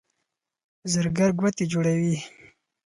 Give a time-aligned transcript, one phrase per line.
[0.91, 2.15] زرګر ګوتې جوړوي.